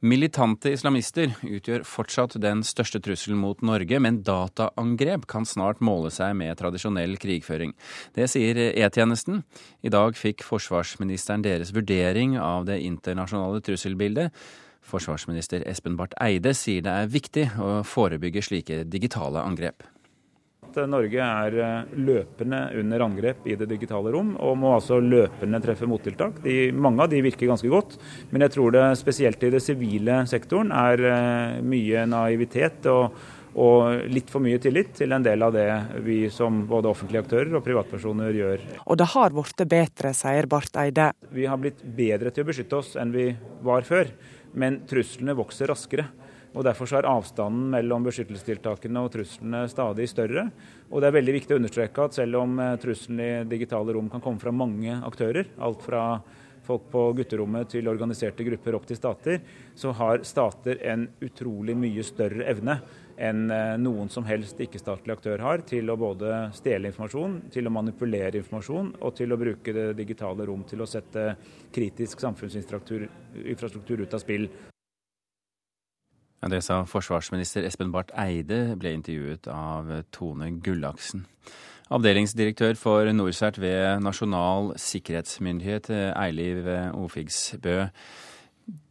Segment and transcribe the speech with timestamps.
[0.00, 6.32] Militante islamister utgjør fortsatt den største trusselen mot Norge, men dataangrep kan snart måle seg
[6.40, 7.74] med tradisjonell krigføring.
[8.16, 9.42] Det sier E-tjenesten.
[9.84, 14.32] I dag fikk forsvarsministeren deres vurdering av det internasjonale trusselbildet.
[14.80, 19.84] Forsvarsminister Espen Barth Eide sier det er viktig å forebygge slike digitale angrep
[20.70, 25.60] at Norge er eh, løpende under angrep i det digitale rom, og må altså løpende
[25.64, 26.40] treffe mottiltak.
[26.44, 27.98] De, mange av de virker ganske godt,
[28.30, 33.16] men jeg tror det spesielt i det sivile sektoren er eh, mye naivitet og,
[33.60, 35.68] og litt for mye tillit til en del av det
[36.06, 38.66] vi som både offentlige aktører og privatpersoner gjør.
[38.86, 41.10] Og det har blitt bedre, sier Barth Eide.
[41.34, 43.30] Vi har blitt bedre til å beskytte oss enn vi
[43.66, 44.12] var før,
[44.54, 46.08] men truslene vokser raskere
[46.50, 50.48] og Derfor er avstanden mellom beskyttelsestiltakene og truslene stadig større.
[50.90, 54.10] Og Det er veldig viktig å understreke at selv om eh, trusselen i digitale rom
[54.10, 56.22] kan komme fra mange aktører, alt fra
[56.66, 59.40] folk på gutterommet til organiserte grupper opp til stater,
[59.78, 62.80] så har stater en utrolig mye større evne
[63.20, 67.74] enn eh, noen som helst ikke-statlig aktør har, til å både stjele informasjon, til å
[67.74, 71.36] manipulere informasjon og til å bruke det digitale rom til å sette
[71.74, 74.50] kritisk samfunnsinfrastruktur ut av spill.
[76.40, 81.26] Ja, det sa forsvarsminister Espen Barth Eide, ble intervjuet av Tone Gullaksen.
[81.92, 87.90] Avdelingsdirektør for NorCERT ved Nasjonal sikkerhetsmyndighet, Eiliv Ofigsbø.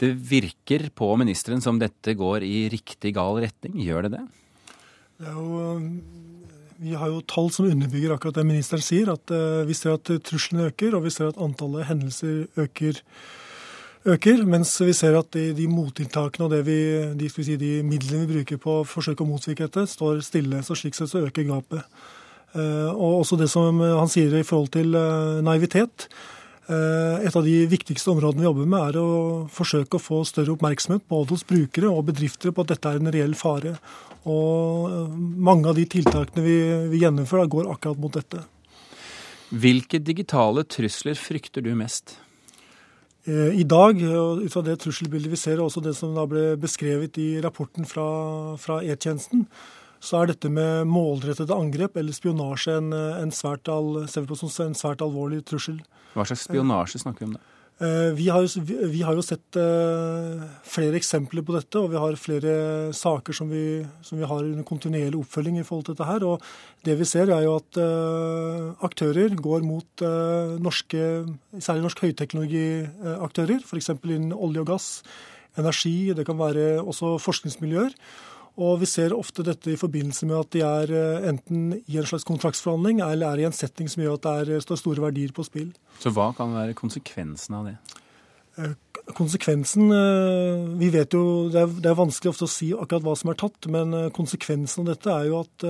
[0.00, 3.78] Det virker på ministeren som dette går i riktig gal retning.
[3.84, 4.24] Gjør det det?
[5.20, 5.78] det jo,
[6.80, 9.12] vi har jo tall som underbygger akkurat det ministeren sier.
[9.12, 13.00] At eh, vi ser at truslene øker, og vi ser at antallet hendelser øker
[14.08, 16.80] øker, mens vi ser at de, de mottiltakene og vi,
[17.18, 20.62] de, si, de, midlene vi bruker på å forsøke å motvirke dette, står stille.
[20.64, 21.84] Så slik sett så øker gapet.
[22.56, 26.08] Eh, og også det som han sier i forhold til eh, naivitet.
[26.70, 29.10] Eh, et av de viktigste områdene vi jobber med, er å
[29.50, 33.12] forsøke å få større oppmerksomhet både hos brukere og bedrifter på at dette er en
[33.14, 33.76] reell fare.
[34.30, 36.56] Og mange av de tiltakene vi,
[36.92, 38.42] vi gjennomfører, går akkurat mot dette.
[39.50, 42.14] Hvilke digitale trusler frykter du mest?
[43.28, 46.54] Eh, I dag, ut fra det trusselbildet vi ser, og også det som da ble
[46.60, 48.06] beskrevet i rapporten fra,
[48.60, 49.46] fra E-tjenesten,
[50.00, 55.42] så er dette med målrettede angrep eller spionasje en, en, svært, all, en svært alvorlig
[55.44, 55.82] trussel.
[56.14, 57.42] Hva slags spionasje snakker vi om da?
[57.80, 58.60] Eh, vi har, jo,
[58.92, 62.52] vi har, jo sett eh, flere eksempler på dette, og vi har flere
[62.92, 66.26] saker som vi, som vi, har under kontinuerlig oppfølging i forhold til dette her.
[66.28, 66.44] Og
[66.84, 70.04] det vi ser, er jo at uh, aktører går mot
[70.60, 71.06] norske,
[71.56, 73.90] særlig norsk høyteknologiaktører, f.eks.
[73.96, 74.90] innen olje og gass,
[75.60, 77.96] energi, det kan være også forskningsmiljøer.
[78.60, 82.08] Og vi ser ofte dette i forbindelse med at de er eh, enten i en
[82.08, 85.32] slags kontraktsforhandling eller er i en setting som gjør at det er, står store verdier
[85.36, 85.70] på spill.
[86.02, 87.76] Så hva kan være konsekvensen av det?
[89.06, 93.04] Eh, konsekvensen eh, Vi vet jo det er, det er, vanskelig ofte å si akkurat
[93.04, 95.68] hva som er tatt, men eh, konsekvensen av dette er jo at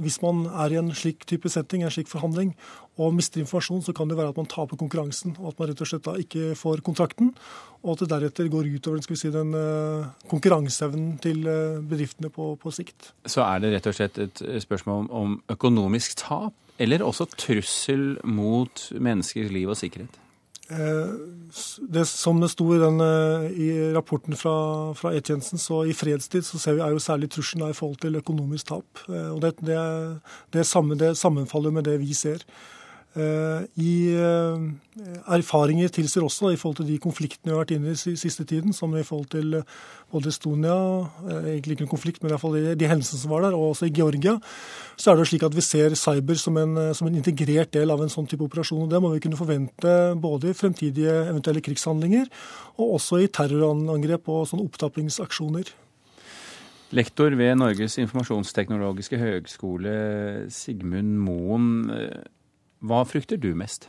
[0.00, 2.52] hvis man er i en slik type setting, en slik forhandling,
[3.00, 5.80] og mister informasjon, så kan det være at man taper konkurransen, og at man rett
[5.80, 7.30] og slett da ikke får kontrakten.
[7.80, 9.54] Og at det deretter går utover skal vi si, den
[10.28, 11.46] konkurranseevnen til
[11.88, 13.14] bedriftene på, på sikt.
[13.24, 18.90] Så er det rett og slett et spørsmål om økonomisk tap, eller også trussel mot
[19.00, 20.20] menneskers liv og sikkerhet?
[20.70, 21.12] Eh,
[21.92, 26.46] det Som det sto i, den, eh, i rapporten fra, fra E-tjenesten, så i fredstid
[26.46, 29.02] så ser vi er jo særlig trusselen i forhold til økonomisk tap.
[29.08, 30.20] Eh, og Det, det,
[30.52, 32.44] det, samme, det sammenfaller med det vi ser.
[33.18, 34.66] Eh, I eh,
[35.34, 38.70] erfaringer tilsier også, i forhold til de konfliktene vi har vært inne i siste tiden,
[38.76, 39.72] som i forhold til eh,
[40.14, 40.76] både Estonia,
[41.40, 43.72] egentlig ikke en konflikt, men i hvert fall de, de hendelsene som var der, og
[43.72, 44.36] også i Georgia,
[44.94, 48.04] så er det slik at vi ser cyber som en, som en integrert del av
[48.04, 48.86] en sånn type operasjon.
[48.86, 52.30] og Det må vi kunne forvente både i fremtidige eventuelle krigshandlinger,
[52.78, 55.74] og også i terrorangrep og sånne opptappingsaksjoner.
[56.94, 59.94] Lektor ved Norges informasjonsteknologiske høgskole,
[60.50, 61.72] Sigmund Moen.
[62.80, 63.88] Hva frykter du mest?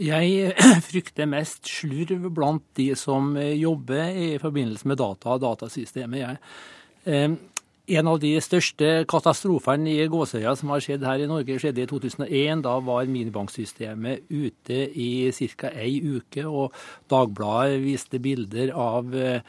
[0.00, 0.54] Jeg
[0.88, 6.22] frykter mest slurv blant de som jobber i forbindelse med data og datasystemet.
[6.22, 6.40] Jeg.
[7.04, 7.34] Eh,
[7.90, 11.88] en av de største katastrofene i Gåsøya som har skjedd her i Norge, skjedde i
[11.90, 12.62] 2001.
[12.62, 15.72] Da var minibanksystemet ute i ca.
[15.74, 16.76] ei uke, og
[17.10, 19.42] Dagbladet viste bilder av eh,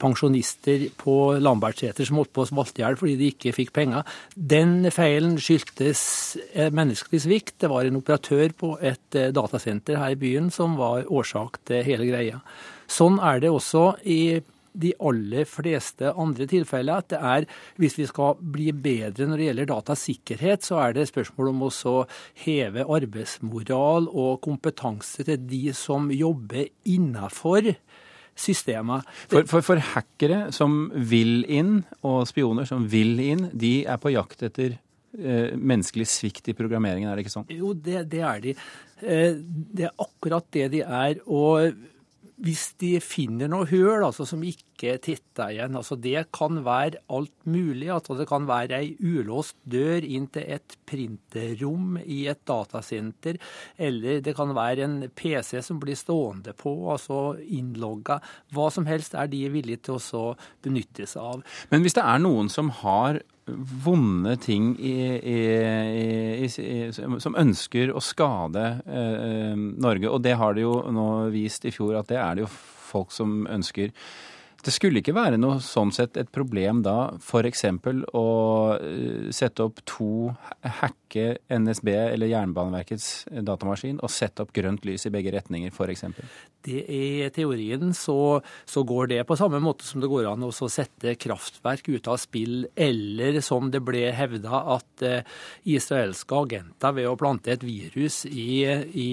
[0.00, 4.06] pensjonister på Lambertseter som holdt på å svalte i hjel fordi de ikke fikk penger.
[4.34, 6.04] Den feilen skyldtes
[6.52, 7.56] eh, menneskelig svikt.
[7.62, 11.84] Det var en operatør på et eh, datasenter her i byen som var årsak til
[11.86, 12.42] hele greia.
[12.90, 14.40] Sånn er det også i
[14.74, 17.46] de aller fleste andre tilfeller at det er,
[17.78, 21.94] hvis vi skal bli bedre når det gjelder datasikkerhet, så er det spørsmål om å
[22.44, 27.70] heve arbeidsmoral og kompetanse til de som jobber innafor
[28.34, 29.04] systemer.
[29.30, 34.12] For, for, for, hackere som vil inn, og spioner som vil inn, de er på
[34.14, 37.48] jakt etter eh, menneskelig svikt i programmeringen, er det ikke sånn?
[37.54, 38.54] Jo, det, det er de.
[39.04, 41.20] Eh, det er akkurat det de er.
[41.26, 41.74] og
[42.42, 46.98] hvis de finner noe høl altså, som ikke er tetta igjen, altså det kan være
[47.14, 47.86] alt mulig.
[47.94, 53.38] Altså det kan være ei ulåst dør inn til et printerrom i et datasenter,
[53.78, 58.18] eller det kan være en PC som blir stående på, altså innlogga.
[58.54, 60.26] Hva som helst er de villige til å
[60.64, 61.46] benytte seg av.
[61.70, 63.22] Men hvis det er noen som har
[63.84, 65.40] vonde ting i, i,
[66.00, 66.13] i,
[66.50, 70.10] som ønsker å skade eh, Norge.
[70.10, 72.52] Og det har de jo nå vist i fjor at det er det jo
[72.94, 73.92] folk som ønsker.
[74.64, 77.66] Det skulle ikke være noe sånn sett et problem da f.eks.
[78.16, 78.28] å
[78.78, 80.30] eh, sette opp to
[81.14, 86.04] hacke NSB eller Jernbaneverkets datamaskin og sette opp grønt lys i begge retninger f.eks.?
[86.64, 91.14] I teorien så, så, går det på samme måte som det går an å sette
[91.20, 95.26] kraftverk ut av spill, eller som det ble hevda at eh,
[95.68, 99.08] israelske agenter ved å plante et virus i, i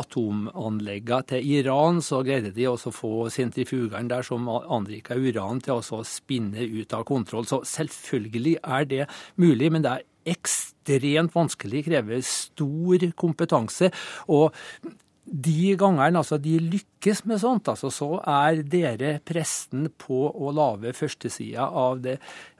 [0.00, 5.82] atomanleggene til Iran, så greide de også å få sentrifugene der som anrika uran til
[5.82, 7.46] å spinne ut av kontroll.
[7.48, 9.04] Så selvfølgelig er det
[9.36, 13.92] mulig, men det er ekstremt vanskelig, krever stor kompetanse.
[14.28, 14.54] og
[15.28, 20.94] de gangene altså, de lykkes med sånt, altså, så er dere presten på å lage
[20.96, 22.06] førstesida av,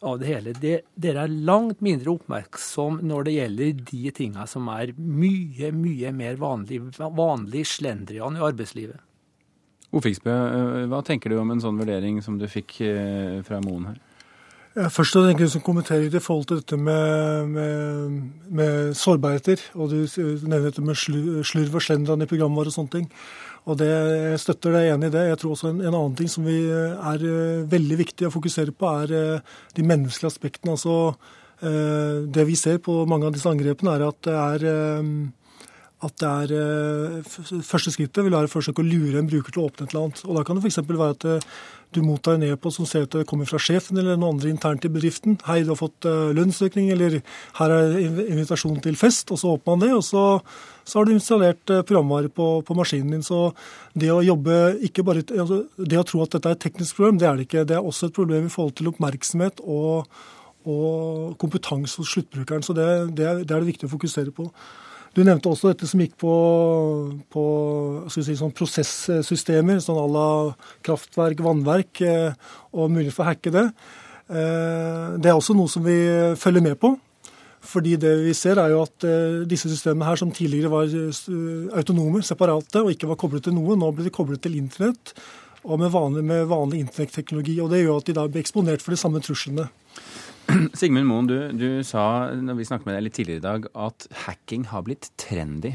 [0.04, 0.54] av det hele.
[0.60, 6.12] De, dere er langt mindre oppmerksom når det gjelder de tinga som er mye, mye
[6.16, 9.00] mer vanlig, vanlig slendrian i arbeidslivet.
[9.96, 13.88] Ofiksbø, eh, hva tenker du om en sånn vurdering som du fikk eh, fra Moen
[13.94, 14.02] her?
[14.78, 18.18] Først og fremst som kommenterer i forhold til dette med, med,
[18.54, 19.62] med sårbarheter.
[19.74, 19.96] Og du
[20.46, 23.08] nevner dette med slurv og slendran i programvare og sånne ting.
[23.66, 25.24] Og det, Jeg støtter deg enig i det.
[25.32, 27.26] Jeg tror også en, en, annen ting som vi er
[27.68, 29.42] veldig viktig å fokusere på, er
[29.74, 30.76] de menneskelige aspektene.
[30.76, 31.16] Altså,
[32.38, 34.68] det vi ser på mange av disse angrepene, er at det er
[36.06, 37.32] at det er eh,
[37.66, 40.06] Første skrittet vil være å forsøke å lure en bruker til å åpne et eller
[40.06, 40.22] annet.
[40.28, 40.78] Og Da kan det f.eks.
[40.86, 41.48] være at eh,
[41.96, 44.52] du mottar en e-post som ser ut til det kommer fra sjefen eller noen andre
[44.52, 45.38] internt i bedriften.
[45.42, 47.18] 'Hei, du har fått eh, lønnsøkning', eller
[47.58, 47.98] 'her er
[48.28, 49.32] invitasjon til fest'.
[49.34, 50.24] Og så åpner man det, og så,
[50.86, 53.26] så har du installert programvare på, på, maskinen din.
[53.26, 53.50] Så
[53.98, 57.18] det å jobbe ikke bare, altså, det å tro at dette er et teknisk problem,
[57.18, 57.66] det er det ikke.
[57.66, 60.06] Det er også et problem i forhold til oppmerksomhet og,
[60.62, 62.62] og kompetanse hos sluttbrukeren.
[62.62, 62.86] Så det,
[63.16, 64.52] det, er, det er det viktig å fokusere på.
[65.18, 66.32] Du nevnte også dette som gikk på,
[67.34, 67.44] på
[68.14, 70.26] si, sånn prosessystemer, sånn à la
[70.86, 72.36] kraftverk, vannverk, eh,
[72.70, 73.64] og mulighet for å hacke det.
[74.30, 75.96] Eh, det er også noe som vi
[76.38, 76.92] følger med på.
[77.68, 80.86] Fordi det vi ser er jo at eh, disse systemene her, som tidligere var
[81.80, 85.16] autonome, separate og ikke var koblet til noe, nå blir de koblet til internett
[85.66, 87.58] og med vanlig, med vanlig internettteknologi.
[87.58, 89.66] Og det gjør at de da blir eksponert for de samme truslene.
[90.78, 94.08] Sigmund Moen, du, du, sa når vi snakket med deg litt tidligere i dag, at
[94.24, 95.74] hacking har blitt trendy.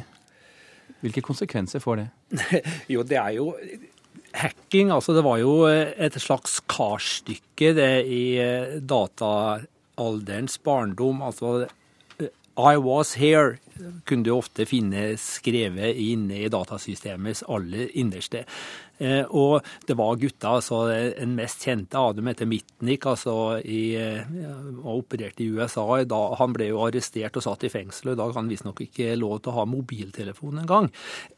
[1.04, 2.08] Hvilke konsekvenser får det?
[2.94, 3.52] jo, det er jo
[4.34, 11.22] Hacking, altså det var jo et slags karstykke det i eh, dataalderens barndom.
[11.22, 11.68] Altså
[12.58, 13.58] I was here
[14.06, 18.44] kunne du ofte finne skrevet inne i datasystemets aller innerste.
[19.02, 20.84] Eh, og det var gutta, altså
[21.18, 25.88] Den mest kjente av dem heter Mitnik, altså i, og eh, opererte i USA.
[26.06, 28.84] Da, han ble jo arrestert og satt i fengsel, og i dag har han visstnok
[28.86, 30.92] ikke lov til å ha mobiltelefon engang.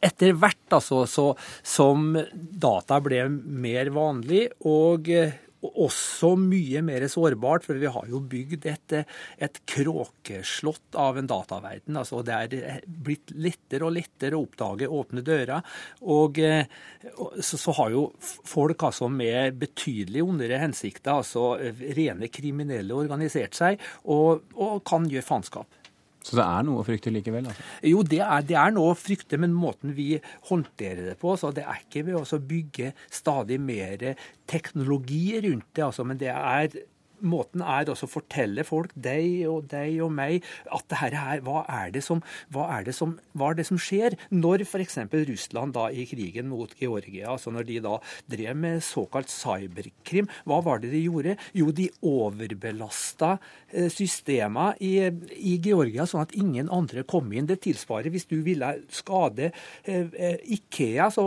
[0.03, 1.31] Etter hvert, altså, så,
[1.63, 8.21] som data ble mer vanlig, og eh, også mye mer sårbart, for vi har jo
[8.29, 8.95] bygd et,
[9.41, 11.97] et kråkeslott av en dataverden.
[11.97, 15.65] Altså det er blitt lettere og lettere å oppdage åpne dører.
[16.01, 21.55] Og så, så har jo folk altså med betydelig ondere hensikter, altså
[21.97, 25.81] rene kriminelle, organisert seg og, og kan gjøre faenskap.
[26.25, 27.46] Så det er noe å frykte likevel?
[27.51, 27.63] Altså.
[27.86, 30.15] Jo, det er, det er, noe å frykte, men måten vi
[30.50, 34.08] håndterer det på så Det er ikke ved å bygge stadig mer
[34.50, 36.74] teknologi rundt det, altså, men det er
[37.19, 41.93] måten er å fortelle folk, deg og deg og meg, at det her, hva, er
[41.95, 42.22] det som,
[42.53, 45.00] hva, er det som, hva er det som skjer når f.eks.
[45.29, 47.98] Russland da i krigen mot Georgia, altså når de da
[48.31, 51.38] drev med såkalt cyberkrim, hva var det de gjorde?
[51.57, 53.36] Jo, de overbelasta
[53.72, 54.93] eh, systemene i,
[55.36, 57.48] i, Georgia sånn at ingen andre kom inn.
[57.50, 59.51] Det tilsvarer hvis du ville skade
[59.84, 61.25] eh, eh Ikea, så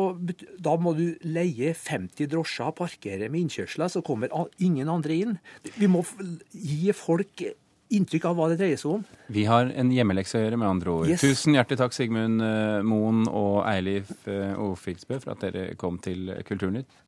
[0.60, 5.34] da må du leie 50 drosjer, parkere med innkjørsler, så kommer ingen andre inn.
[5.78, 6.04] Vi må
[6.52, 7.46] gi folk
[7.94, 9.04] inntrykk av hva det dreier seg om.
[9.32, 11.10] Vi har en hjemmelekse å gjøre, med andre ord.
[11.12, 11.24] Yes.
[11.24, 16.34] Tusen hjertelig takk, Sigmund eh, Moen og Eilif eh, Ofiksbø, for at dere kom til
[16.48, 16.98] Kulturnytt.